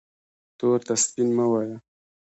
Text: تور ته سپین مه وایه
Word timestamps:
تور 0.57 0.79
ته 0.87 0.93
سپین 1.03 1.29
مه 1.37 1.45
وایه 1.51 1.77